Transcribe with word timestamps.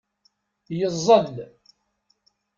Yeẓẓel. 0.77 1.31